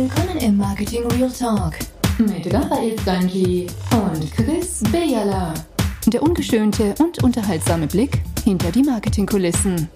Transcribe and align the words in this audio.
Willkommen 0.00 0.38
im 0.38 0.56
Marketing 0.56 1.04
Real 1.08 1.28
Talk 1.28 1.72
mit 2.18 2.54
Raphael 2.54 2.96
Stanji 3.00 3.66
und 3.90 4.30
Chris 4.30 4.80
Bejala. 4.92 5.52
Der 6.06 6.22
ungeschönte 6.22 6.94
und 7.00 7.20
unterhaltsame 7.24 7.88
Blick 7.88 8.22
hinter 8.44 8.70
die 8.70 8.84
Marketingkulissen. 8.84 9.88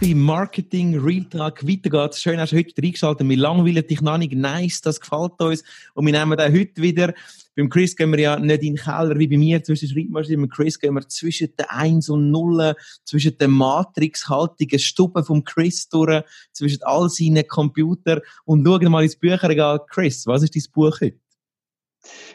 Bei 0.00 0.14
Marketing 0.14 0.98
Real 0.98 1.26
Talk 1.26 1.62
weiter 1.68 1.90
geht's. 1.90 2.22
Schön, 2.22 2.40
hast 2.40 2.52
du 2.52 2.56
heute 2.56 2.72
reingeschaltet. 2.82 3.28
Wir 3.28 3.36
langweilen 3.36 3.86
dich 3.86 4.00
noch 4.00 4.16
nicht. 4.16 4.32
Nice, 4.32 4.80
das 4.80 4.98
gefällt 4.98 5.38
uns. 5.42 5.62
Und 5.92 6.06
wir 6.06 6.12
nehmen 6.14 6.38
den 6.38 6.54
heute 6.54 6.80
wieder. 6.80 7.12
Beim 7.54 7.68
Chris 7.68 7.94
gehen 7.94 8.10
wir 8.12 8.18
ja 8.18 8.38
nicht 8.38 8.62
in 8.62 8.76
den 8.76 8.82
Keller 8.82 9.18
wie 9.18 9.28
bei 9.28 9.36
mir 9.36 9.62
zwischen 9.62 9.90
Schreibmaschinen. 9.90 10.40
Beim 10.40 10.48
Chris 10.48 10.78
gehen 10.78 10.94
wir 10.94 11.06
zwischen 11.06 11.54
den 11.54 11.66
1 11.68 12.08
und 12.08 12.30
0, 12.30 12.76
zwischen 13.04 13.36
den 13.36 13.50
matrixhaltigen 13.50 14.78
Stuben 14.78 15.22
vom 15.22 15.44
Chris 15.44 15.86
durch, 15.90 16.24
zwischen 16.52 16.82
all 16.84 17.10
seinen 17.10 17.46
Computern 17.46 18.20
und 18.46 18.64
schauen 18.64 18.90
mal 18.90 19.02
ins 19.02 19.16
Bücherregal. 19.16 19.80
Chris, 19.86 20.26
was 20.26 20.42
ist 20.42 20.56
dein 20.56 20.62
Buch 20.72 20.98
heute? 21.02 21.18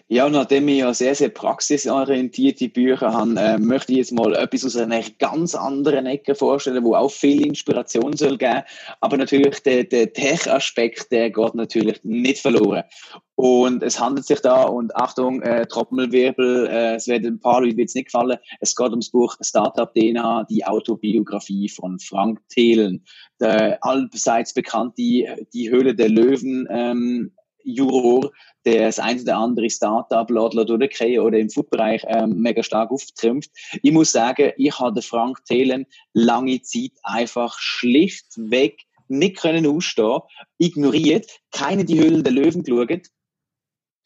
Ja, 0.07 0.29
nachdem 0.29 0.67
ich 0.67 0.79
ja 0.79 0.93
sehr, 0.93 1.15
sehr 1.15 1.29
praxisorientierte 1.29 2.69
Bücher 2.69 3.11
habe, 3.11 3.39
äh, 3.39 3.57
möchte 3.57 3.91
ich 3.91 3.97
jetzt 3.99 4.11
mal 4.11 4.35
etwas 4.35 4.65
aus 4.65 4.77
einer 4.77 5.01
ganz 5.17 5.55
anderen 5.55 6.05
Ecke 6.05 6.35
vorstellen, 6.35 6.83
wo 6.83 6.93
auch 6.93 7.11
viel 7.11 7.43
Inspiration 7.43 8.15
soll 8.15 8.37
geben. 8.37 8.61
Aber 9.01 9.17
natürlich 9.17 9.63
der, 9.63 9.83
der 9.85 10.13
Tech-Aspekt, 10.13 11.11
der 11.11 11.31
geht 11.31 11.55
natürlich 11.55 12.03
nicht 12.03 12.39
verloren. 12.39 12.83
Und 13.33 13.83
es 13.83 13.99
handelt 13.99 14.27
sich 14.27 14.39
da, 14.41 14.63
und 14.63 14.95
Achtung, 14.95 15.41
äh, 15.41 15.65
Trommelwirbel, 15.65 16.67
äh, 16.67 16.95
es 16.95 17.07
werden 17.07 17.33
ein 17.33 17.39
paar 17.39 17.61
Leute 17.61 17.77
jetzt 17.77 17.95
nicht 17.95 18.05
gefallen, 18.05 18.37
es 18.61 18.75
geht 18.75 18.91
ums 18.91 19.09
Buch 19.09 19.35
Startup 19.41 19.91
DNA, 19.93 20.45
die 20.49 20.65
Autobiografie 20.65 21.67
von 21.67 21.99
Frank 21.99 22.39
Thelen. 22.49 23.03
Der 23.41 23.83
allseits 23.83 24.53
bekannte 24.53 25.01
Die 25.01 25.69
Höhle 25.69 25.95
der 25.95 26.09
Löwen 26.09 26.67
ähm, 26.69 27.31
Juror, 27.65 28.31
der 28.65 28.85
das 28.85 28.99
eine 28.99 29.21
oder 29.21 29.37
andere 29.37 29.69
Startup 29.69 30.27
durchkriegen 30.27 31.19
oder 31.19 31.37
im 31.37 31.49
Foodbereich 31.49 32.03
ähm, 32.07 32.37
mega 32.37 32.63
stark 32.63 32.91
auftrümpft. 32.91 33.51
Ich 33.81 33.91
muss 33.91 34.11
sagen, 34.11 34.51
ich 34.57 34.79
habe 34.79 35.01
Frank 35.01 35.43
Thelen 35.45 35.85
lange 36.13 36.61
Zeit 36.61 36.91
einfach 37.03 37.57
schlichtweg 37.59 38.85
nicht 39.07 39.37
können 39.37 39.67
ausstehen, 39.67 40.21
ignoriert, 40.57 41.27
keine 41.51 41.85
die 41.85 41.99
Hüllen 41.99 42.23
der 42.23 42.33
Löwen 42.33 42.63
geschaut. 42.63 43.07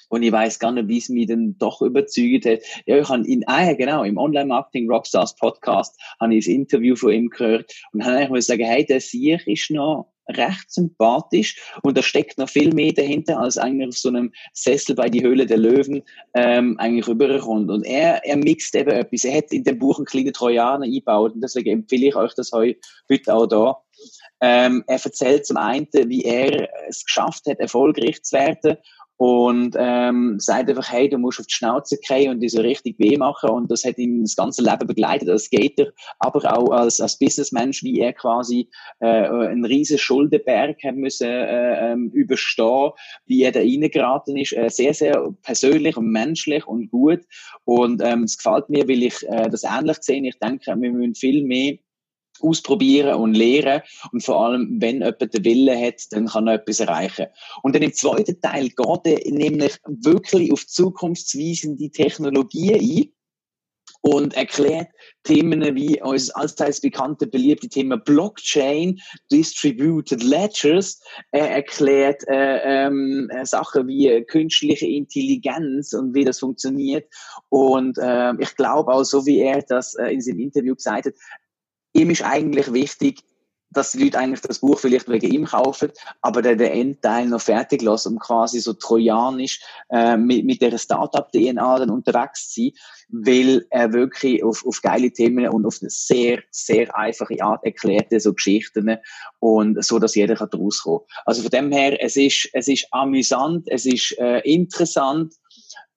Und 0.09 0.23
ich 0.23 0.31
weiß 0.31 0.57
gar 0.57 0.71
nicht, 0.71 0.87
wie 0.87 0.97
es 0.97 1.09
mich 1.09 1.27
dann 1.27 1.57
doch 1.59 1.81
überzeugt 1.81 2.45
hat. 2.45 2.59
Ja, 2.87 2.97
ich 2.97 3.07
habe 3.07 3.27
in, 3.27 3.47
ah, 3.47 3.73
genau, 3.73 4.03
im 4.03 4.17
Online-Marketing 4.17 4.89
Rockstars 4.89 5.35
Podcast 5.35 5.95
habe 6.19 6.35
ich 6.35 6.47
ein 6.47 6.55
Interview 6.55 6.95
von 6.95 7.11
ihm 7.11 7.29
gehört 7.29 7.71
und 7.93 8.03
habe 8.03 8.17
eigentlich 8.17 8.45
sagen, 8.45 8.65
hey, 8.65 8.85
der 8.85 9.01
Sieg 9.01 9.45
ist 9.45 9.69
noch 9.69 10.08
recht 10.29 10.71
sympathisch 10.71 11.59
und 11.83 11.97
da 11.97 12.01
steckt 12.01 12.37
noch 12.37 12.49
viel 12.49 12.73
mehr 12.73 12.93
dahinter, 12.93 13.39
als 13.39 13.57
eigentlich 13.57 13.89
auf 13.89 13.97
so 13.97 14.09
einem 14.09 14.31
Sessel 14.53 14.95
bei 14.95 15.09
die 15.09 15.23
Höhle 15.23 15.45
der 15.45 15.57
Löwen 15.57 16.03
ähm, 16.33 16.77
eigentlich 16.79 17.07
rüberkommt. 17.07 17.69
Und 17.69 17.85
er, 17.85 18.25
er 18.25 18.37
mixt 18.37 18.75
eben 18.75 18.91
etwas. 18.91 19.23
Er 19.23 19.37
hat 19.37 19.51
in 19.51 19.63
dem 19.63 19.79
Buch 19.79 19.97
einen 19.97 20.05
kleinen 20.05 20.33
Trojaner 20.33 20.85
eingebaut 20.85 21.33
und 21.33 21.41
deswegen 21.41 21.71
empfehle 21.71 22.07
ich 22.07 22.15
euch 22.15 22.33
das 22.35 22.51
heute 22.51 22.79
auch 23.27 23.47
da. 23.47 23.77
Ähm, 24.41 24.83
er 24.87 25.03
erzählt 25.03 25.45
zum 25.45 25.57
einen, 25.57 25.87
wie 25.91 26.23
er 26.23 26.69
es 26.87 27.03
geschafft 27.03 27.45
hat, 27.47 27.59
erfolgreich 27.59 28.23
zu 28.23 28.37
werden 28.37 28.77
und 29.19 29.75
ähm, 29.77 30.39
sagt 30.39 30.69
einfach, 30.69 30.89
hey, 30.93 31.09
du 31.09 31.17
musst 31.17 31.41
auf 31.41 31.45
die 31.45 31.53
Schnauze 31.53 31.97
kriegen 31.99 32.31
und 32.31 32.39
diese 32.39 32.63
richtig 32.63 32.97
weh 32.99 33.17
machen. 33.17 33.49
Und 33.49 33.69
das 33.69 33.83
hat 33.83 33.97
ihn 33.97 34.21
das 34.21 34.37
ganze 34.37 34.63
Leben 34.63 34.87
begleitet. 34.87 35.27
Als 35.27 35.43
Skater, 35.43 35.87
aber 36.19 36.39
auch 36.57 36.69
als, 36.69 37.01
als 37.01 37.19
Businessmensch, 37.19 37.83
wie 37.83 37.99
er 37.99 38.13
quasi 38.13 38.69
äh, 39.01 39.07
einen 39.07 39.65
riesen 39.65 39.97
Schuldenberg 39.97 40.77
haben 40.85 41.01
müssen 41.01 41.27
äh, 41.27 41.91
ähm, 41.91 42.11
überstehen, 42.13 42.91
wie 43.25 43.43
er 43.43 43.51
da 43.51 43.59
reingeraten 43.59 44.37
ist, 44.37 44.53
äh, 44.53 44.69
sehr, 44.69 44.93
sehr 44.93 45.33
persönlich 45.41 45.97
und 45.97 46.09
menschlich 46.09 46.65
und 46.65 46.89
gut. 46.89 47.19
Und 47.65 48.01
ähm, 48.01 48.23
es 48.23 48.37
gefällt 48.37 48.69
mir, 48.69 48.87
weil 48.87 49.03
ich 49.03 49.27
äh, 49.27 49.49
das 49.49 49.65
ähnlich 49.65 49.97
sehe, 49.99 50.25
ich 50.25 50.39
denke, 50.39 50.73
wir 50.79 50.91
müssen 50.93 51.15
viel 51.15 51.43
mehr 51.43 51.73
ausprobieren 52.41 53.15
und 53.15 53.33
lehren. 53.33 53.81
Und 54.11 54.23
vor 54.23 54.45
allem, 54.45 54.77
wenn 54.79 54.97
jemand 54.97 55.33
den 55.33 55.43
Willen 55.43 55.81
hat, 55.81 56.01
dann 56.11 56.27
kann 56.27 56.47
er 56.47 56.55
etwas 56.55 56.79
erreichen. 56.79 57.27
Und 57.63 57.75
dann 57.75 57.83
im 57.83 57.93
zweiten 57.93 58.39
Teil 58.41 58.69
geht 58.69 59.05
er 59.05 59.31
nämlich 59.31 59.77
wirklich 59.85 60.51
auf 60.51 60.65
zukunftsweisende 60.67 61.89
Technologien 61.89 62.79
ein 62.79 63.13
und 64.01 64.33
erklärt 64.35 64.87
Themen 65.23 65.75
wie 65.75 66.01
unser 66.01 66.37
allseits 66.37 66.81
bekannte 66.81 67.27
beliebte 67.27 67.67
Thema 67.67 67.97
Blockchain, 67.97 68.99
Distributed 69.31 70.23
Ledgers. 70.23 71.01
Er 71.31 71.49
erklärt 71.51 72.23
äh, 72.27 72.85
ähm, 72.87 73.29
Sachen 73.43 73.87
wie 73.87 74.23
künstliche 74.25 74.87
Intelligenz 74.87 75.93
und 75.93 76.13
wie 76.13 76.23
das 76.23 76.39
funktioniert. 76.39 77.11
Und 77.49 77.97
äh, 77.97 78.33
ich 78.39 78.55
glaube 78.55 78.93
auch, 78.93 79.03
so 79.03 79.25
wie 79.25 79.39
er 79.39 79.61
das 79.61 79.95
äh, 79.95 80.13
in 80.13 80.21
seinem 80.21 80.39
Interview 80.39 80.75
gesagt 80.75 81.07
hat, 81.07 81.13
ihm 81.93 82.09
ist 82.09 82.23
eigentlich 82.23 82.71
wichtig, 82.73 83.23
dass 83.71 83.91
die 83.91 84.03
Leute 84.03 84.17
eigentlich 84.17 84.41
das 84.41 84.59
Buch 84.59 84.79
vielleicht 84.79 85.07
wegen 85.09 85.31
ihm 85.31 85.45
kaufen, 85.45 85.91
aber 86.21 86.41
der 86.41 86.55
den 86.55 86.71
Endteil 86.71 87.27
noch 87.27 87.41
fertig 87.41 87.81
lassen, 87.81 88.13
um 88.13 88.19
quasi 88.19 88.59
so 88.59 88.73
trojanisch 88.73 89.61
äh, 89.91 90.17
mit, 90.17 90.45
mit 90.45 90.61
der 90.61 90.77
Startup-DNA 90.77 91.79
dann 91.79 91.89
unterwegs 91.89 92.49
zu 92.49 92.61
sein, 92.61 92.71
weil 93.09 93.65
er 93.69 93.93
wirklich 93.93 94.43
auf, 94.43 94.65
auf 94.65 94.81
geile 94.81 95.11
Themen 95.11 95.47
und 95.49 95.65
auf 95.65 95.77
eine 95.81 95.89
sehr, 95.89 96.41
sehr 96.51 96.95
einfache 96.95 97.41
Art 97.41 97.63
erklärte 97.63 98.19
so 98.19 98.33
Geschichten 98.33 98.97
und 99.39 99.83
so, 99.83 99.99
dass 99.99 100.15
jeder 100.15 100.35
kann 100.35 100.49
daraus 100.51 100.81
kommen. 100.81 101.05
Also 101.25 101.43
von 101.43 101.51
dem 101.51 101.71
her, 101.71 102.01
es 102.03 102.15
ist, 102.15 102.49
es 102.53 102.67
ist 102.67 102.87
amüsant, 102.91 103.67
es 103.67 103.85
ist 103.85 104.17
äh, 104.17 104.39
interessant, 104.39 105.35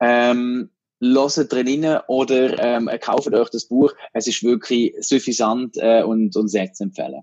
ähm, 0.00 0.70
hört 1.02 1.52
drin 1.52 1.98
oder 2.06 2.58
ähm, 2.58 2.88
kauft 3.00 3.32
euch 3.32 3.50
das 3.50 3.66
Buch. 3.66 3.92
Es 4.12 4.26
ist 4.26 4.42
wirklich 4.42 4.94
suffisant 5.00 5.76
äh, 5.76 6.02
und, 6.02 6.36
und 6.36 6.48
sehr 6.48 6.72
zu 6.72 6.84
empfehlen. 6.84 7.22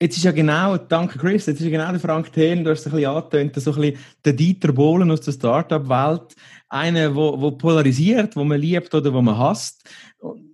Jetzt 0.00 0.16
ist 0.16 0.22
ja 0.22 0.30
genau, 0.30 0.76
danke 0.76 1.18
Chris, 1.18 1.46
jetzt 1.46 1.58
ist 1.58 1.64
ja 1.64 1.70
genau 1.70 1.90
der 1.90 1.98
Frank 1.98 2.32
Thelen, 2.32 2.62
du 2.62 2.70
hast 2.70 2.80
es 2.80 2.86
ein 2.86 2.92
bisschen 2.92 3.10
angetönt, 3.10 3.56
so 3.56 3.72
ein 3.72 3.80
bisschen 3.80 3.98
der 4.24 4.32
Dieter 4.32 4.72
Bohlen 4.72 5.10
aus 5.10 5.22
der 5.22 5.32
Startup-Welt, 5.32 6.36
einer, 6.68 7.16
wo, 7.16 7.40
wo 7.40 7.50
polarisiert, 7.50 8.36
wo 8.36 8.44
man 8.44 8.60
liebt 8.60 8.94
oder 8.94 9.12
wo 9.12 9.20
man 9.20 9.36
hasst. 9.36 9.88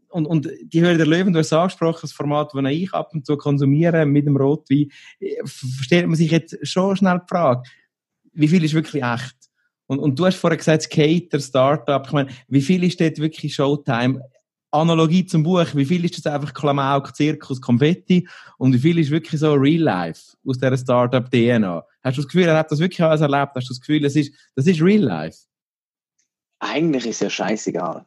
Und, 0.08 0.26
und, 0.26 0.48
die 0.62 0.80
Höhle 0.80 0.96
der 0.96 1.06
Löwen, 1.06 1.34
du 1.34 1.40
hast 1.40 1.52
angesprochen, 1.52 1.98
das 2.02 2.12
Format, 2.12 2.52
das 2.54 2.64
ich 2.70 2.94
ab 2.94 3.10
und 3.12 3.26
zu 3.26 3.36
konsumiere 3.36 4.06
mit 4.06 4.26
dem 4.26 4.38
Rotwein, 4.38 4.88
stellt 5.44 6.06
man 6.06 6.16
sich 6.16 6.30
jetzt 6.30 6.56
schon 6.66 6.96
schnell 6.96 7.18
die 7.18 7.28
Frage, 7.28 7.68
wie 8.32 8.48
viel 8.48 8.64
ist 8.64 8.72
wirklich 8.72 9.02
echt? 9.02 9.43
Und, 9.94 10.00
und 10.00 10.18
du 10.18 10.26
hast 10.26 10.36
vorher 10.36 10.56
gesagt, 10.56 10.82
Skater, 10.82 11.40
Startup. 11.40 12.02
Ich 12.06 12.12
meine, 12.12 12.30
wie 12.48 12.60
viel 12.60 12.84
ist 12.84 13.00
dort 13.00 13.18
wirklich 13.18 13.54
Showtime? 13.54 14.20
Analogie 14.70 15.24
zum 15.24 15.44
Buch, 15.44 15.66
wie 15.74 15.84
viel 15.84 16.04
ist 16.04 16.18
das 16.18 16.32
einfach 16.32 16.52
Klamauk, 16.52 17.14
Zirkus, 17.14 17.60
Konfetti 17.60 18.28
und 18.58 18.72
wie 18.74 18.78
viel 18.78 18.98
ist 18.98 19.10
wirklich 19.10 19.40
so 19.40 19.52
Real 19.52 19.82
Life 19.82 20.36
aus 20.44 20.58
dieser 20.58 20.76
Startup-DNA? 20.76 21.84
Hast 22.02 22.18
du 22.18 22.22
das 22.22 22.28
Gefühl, 22.28 22.48
er 22.48 22.58
hat 22.58 22.72
das 22.72 22.80
wirklich 22.80 23.00
alles 23.00 23.20
erlebt? 23.20 23.52
Hast 23.54 23.68
du 23.68 23.72
das 23.72 23.80
Gefühl, 23.80 24.00
das 24.00 24.16
ist, 24.16 24.34
das 24.56 24.66
ist 24.66 24.82
Real 24.82 25.02
Life? 25.02 25.38
Eigentlich 26.58 27.06
ist 27.06 27.20
ja 27.20 27.30
scheißegal. 27.30 28.04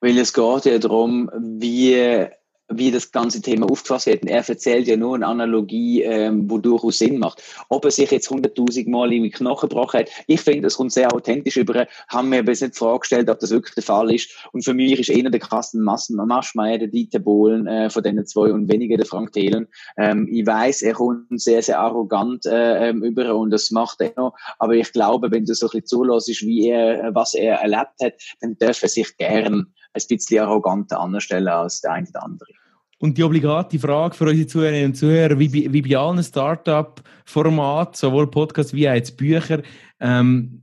Weil 0.00 0.18
es 0.18 0.32
geht 0.32 0.66
ja 0.66 0.78
darum, 0.78 1.28
wie 1.36 2.28
wie 2.68 2.90
das 2.90 3.12
ganze 3.12 3.40
Thema 3.40 3.70
aufgefasst 3.70 4.06
wird. 4.06 4.22
Und 4.22 4.28
er 4.28 4.48
erzählt 4.48 4.86
ja 4.86 4.96
nur 4.96 5.14
eine 5.14 5.26
Analogie, 5.26 6.02
ähm, 6.02 6.50
wo 6.50 6.58
durchaus 6.58 6.98
Sinn 6.98 7.18
macht. 7.18 7.42
Ob 7.68 7.84
er 7.84 7.90
sich 7.90 8.10
jetzt 8.10 8.28
hunderttausend 8.30 8.88
Mal 8.88 9.12
in 9.12 9.22
die 9.22 9.30
Knochen 9.30 9.68
gebrochen 9.68 10.00
hat, 10.00 10.10
ich 10.26 10.40
finde, 10.40 10.62
das 10.62 10.76
kommt 10.76 10.92
sehr 10.92 11.12
authentisch 11.14 11.56
über. 11.56 11.86
Haben 12.08 12.28
mir 12.28 12.42
bis 12.44 12.60
nicht 12.60 12.74
die 12.74 12.78
Frage 12.78 13.00
gestellt, 13.00 13.30
ob 13.30 13.38
das 13.38 13.50
wirklich 13.50 13.74
der 13.74 13.84
Fall 13.84 14.12
ist. 14.12 14.30
Und 14.52 14.64
für 14.64 14.74
mich 14.74 14.98
ist 14.98 15.10
einer 15.10 15.30
der 15.30 15.40
krassen 15.40 15.82
Massen, 15.82 16.16
Maschmeier, 16.16 16.78
der 16.78 16.88
Dieter 16.88 17.20
Bohlen 17.20 17.66
äh, 17.66 17.90
von 17.90 18.02
denen 18.02 18.26
zwei 18.26 18.52
und 18.52 18.70
weniger 18.70 18.96
der 18.96 19.06
Frank 19.06 19.32
Thelen. 19.32 19.68
Ähm, 19.96 20.28
ich 20.30 20.46
weiß, 20.46 20.82
er 20.82 20.94
kommt 20.94 21.40
sehr, 21.40 21.62
sehr 21.62 21.78
arrogant 21.78 22.46
äh, 22.46 22.88
ähm, 22.88 23.02
über 23.02 23.34
und 23.36 23.50
das 23.50 23.70
macht 23.70 24.00
er 24.00 24.12
noch. 24.16 24.34
Aber 24.58 24.74
ich 24.74 24.92
glaube, 24.92 25.30
wenn 25.30 25.44
du 25.44 25.54
so 25.54 25.66
ein 25.66 25.70
bisschen 25.70 25.86
zulässt, 25.86 26.42
wie 26.42 26.68
er, 26.68 27.14
was 27.14 27.34
er 27.34 27.56
erlebt 27.56 27.94
hat, 28.02 28.14
dann 28.40 28.56
darf 28.58 28.82
er 28.82 28.88
sich 28.88 29.16
gern 29.16 29.72
ein 29.96 30.08
bisschen 30.08 30.44
arroganter 30.44 31.00
anstellen 31.00 31.48
als 31.48 31.80
der 31.80 31.92
eine 31.92 32.08
oder 32.08 32.22
andere. 32.22 32.48
Und 32.98 33.18
die 33.18 33.24
obligate 33.24 33.78
Frage 33.78 34.14
für 34.14 34.24
unsere 34.24 34.46
Zuhörerinnen 34.46 34.86
und 34.86 34.94
Zuhörer, 34.94 35.38
wie 35.38 35.48
bei, 35.48 35.72
wie 35.72 35.82
bei 35.82 35.96
allen 35.98 36.22
Startup-Formaten, 36.22 37.94
sowohl 37.94 38.30
Podcasts 38.30 38.72
wie 38.72 38.88
auch 38.88 38.94
jetzt 38.94 39.16
Bücher, 39.18 39.62
ähm, 40.00 40.62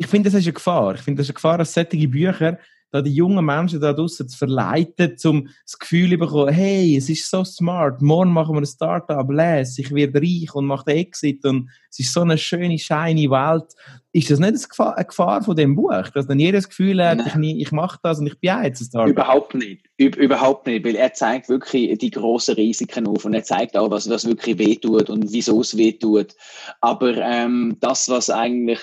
ich 0.00 0.06
finde, 0.06 0.30
das 0.30 0.40
ist 0.40 0.46
eine 0.46 0.54
Gefahr. 0.54 0.94
Ich 0.94 1.02
finde, 1.02 1.20
das 1.20 1.26
ist 1.26 1.30
eine 1.30 1.34
Gefahr, 1.34 1.58
dass 1.58 1.74
solche 1.74 2.08
Bücher 2.08 2.58
da 2.90 3.02
die 3.02 3.12
jungen 3.12 3.44
Menschen 3.44 3.80
da 3.80 3.92
draußen 3.92 4.28
zu 4.28 4.36
verleiten, 4.36 5.14
um 5.24 5.48
das 5.64 5.78
Gefühl 5.78 6.10
zu 6.10 6.18
bekommen, 6.18 6.52
hey, 6.52 6.96
es 6.96 7.08
ist 7.10 7.30
so 7.30 7.44
smart, 7.44 8.00
morgen 8.00 8.32
machen 8.32 8.54
wir 8.56 8.62
ein 8.62 8.66
Startup, 8.66 9.30
les, 9.30 9.78
ich 9.78 9.94
werde 9.94 10.20
reich 10.20 10.52
und 10.54 10.64
mache 10.64 10.86
den 10.86 10.96
Exit 10.96 11.44
und 11.44 11.68
es 11.90 12.00
ist 12.00 12.14
so 12.14 12.22
eine 12.22 12.38
schöne, 12.38 12.78
shiny 12.78 13.30
Welt. 13.30 13.74
Ist 14.12 14.30
das 14.30 14.40
nicht 14.40 14.66
eine 14.78 15.04
Gefahr, 15.04 15.44
von 15.44 15.54
dem 15.54 15.76
Buch, 15.76 16.08
dass 16.14 16.26
dann 16.26 16.40
jeder 16.40 16.58
das 16.58 16.68
Gefühl 16.68 17.04
hat, 17.04 17.20
ich, 17.24 17.36
ich 17.36 17.70
mache 17.70 17.98
das 18.02 18.18
und 18.18 18.26
ich 18.26 18.40
bin 18.40 18.64
jetzt 18.64 18.80
ein 18.80 18.86
Startup? 18.86 19.10
Überhaupt 19.10 19.54
nicht. 19.54 19.84
Üb 20.00 20.16
überhaupt 20.16 20.66
nicht, 20.66 20.84
weil 20.84 20.96
er 20.96 21.12
zeigt 21.12 21.50
wirklich 21.50 21.96
die 21.98 22.10
großen 22.10 22.54
Risiken 22.54 23.06
auf 23.06 23.26
und 23.26 23.34
er 23.34 23.44
zeigt 23.44 23.76
auch, 23.76 23.90
was, 23.90 24.08
was 24.08 24.26
wirklich 24.26 24.58
wehtut 24.58 25.10
und 25.10 25.30
wieso 25.30 25.60
es 25.60 25.76
wehtut. 25.76 26.34
Aber 26.80 27.16
ähm, 27.18 27.76
das, 27.80 28.08
was 28.08 28.30
eigentlich 28.30 28.80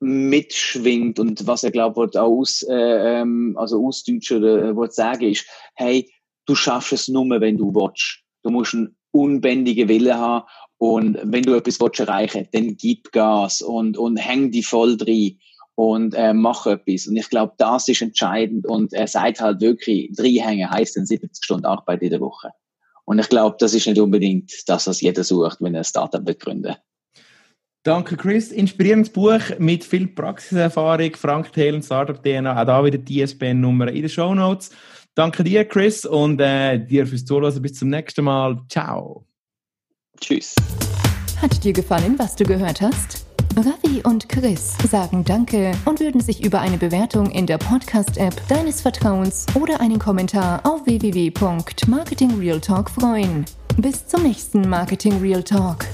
mitschwingt 0.00 1.18
und 1.18 1.46
was 1.46 1.64
er 1.64 1.70
glaubt 1.70 2.16
aus 2.16 2.62
äh, 2.68 3.20
ähm, 3.20 3.56
also 3.58 3.84
ausdeutschen 3.86 4.38
oder 4.44 4.70
äh, 4.70 4.90
sagen 4.90 5.30
ist 5.30 5.46
hey 5.74 6.10
du 6.44 6.54
schaffst 6.54 6.92
es 6.92 7.08
nur 7.08 7.28
wenn 7.40 7.56
du 7.56 7.74
willst. 7.74 8.22
Du 8.42 8.50
musst 8.50 8.74
einen 8.74 8.96
unbändigen 9.10 9.88
Wille 9.88 10.18
haben 10.18 10.46
und 10.78 11.18
wenn 11.22 11.42
du 11.42 11.54
etwas 11.54 11.80
willst 11.80 12.00
erreichen 12.00 12.46
dann 12.52 12.76
gib 12.76 13.10
Gas 13.12 13.62
und 13.62 13.96
und 13.96 14.18
häng 14.18 14.50
die 14.50 14.62
voll 14.62 14.98
drin 14.98 15.38
und 15.76 16.14
äh, 16.14 16.34
mach 16.34 16.66
etwas. 16.66 17.06
Und 17.06 17.16
ich 17.16 17.30
glaube 17.30 17.54
das 17.56 17.88
ist 17.88 18.02
entscheidend 18.02 18.66
und 18.66 18.92
er 18.92 19.06
sagt 19.06 19.40
halt 19.40 19.62
wirklich 19.62 20.10
hängen 20.18 20.70
heißt 20.70 20.96
dann 20.96 21.06
70 21.06 21.42
Stunden 21.42 21.66
Arbeit 21.66 22.02
in 22.02 22.10
der 22.10 22.20
Woche. 22.20 22.50
Und 23.06 23.18
ich 23.18 23.30
glaube 23.30 23.56
das 23.58 23.72
ist 23.72 23.86
nicht 23.86 23.98
unbedingt 23.98 24.52
das 24.66 24.86
was 24.88 25.00
jeder 25.00 25.24
sucht 25.24 25.56
wenn 25.60 25.74
er 25.74 25.80
ein 25.80 25.84
Startup 25.84 26.24
begründet 26.24 26.76
Danke, 27.86 28.16
Chris. 28.16 28.50
Inspirierendes 28.50 29.12
Buch 29.12 29.38
mit 29.60 29.84
viel 29.84 30.08
Praxiserfahrung. 30.08 31.14
Frank 31.14 31.52
Thelen, 31.52 31.84
Startup 31.84 32.20
DNA. 32.20 32.60
Auch 32.60 32.66
da 32.66 32.84
wieder 32.84 32.98
die 32.98 33.20
ISBN-Nummer 33.20 33.86
in 33.86 34.02
den 34.02 34.08
Show 34.08 34.34
Notes. 34.34 34.70
Danke 35.14 35.44
dir, 35.44 35.64
Chris, 35.64 36.04
und 36.04 36.40
äh, 36.40 36.84
dir 36.84 37.06
fürs 37.06 37.24
Zuhören. 37.24 37.62
Bis 37.62 37.74
zum 37.74 37.90
nächsten 37.90 38.24
Mal. 38.24 38.60
Ciao. 38.68 39.24
Tschüss. 40.20 40.56
Hat 41.40 41.62
dir 41.62 41.72
gefallen, 41.72 42.18
was 42.18 42.34
du 42.34 42.42
gehört 42.42 42.80
hast? 42.80 43.24
Ravi 43.56 44.02
und 44.02 44.28
Chris 44.28 44.76
sagen 44.90 45.24
Danke 45.24 45.70
und 45.84 46.00
würden 46.00 46.20
sich 46.20 46.44
über 46.44 46.60
eine 46.60 46.78
Bewertung 46.78 47.30
in 47.30 47.46
der 47.46 47.58
Podcast-App 47.58 48.34
deines 48.48 48.80
Vertrauens 48.80 49.46
oder 49.54 49.80
einen 49.80 50.00
Kommentar 50.00 50.66
auf 50.66 50.84
www.marketingrealtalk 50.86 52.90
freuen. 52.90 53.44
Bis 53.76 54.08
zum 54.08 54.24
nächsten 54.24 54.68
Marketing 54.68 55.20
Real 55.20 55.44
Talk. 55.44 55.86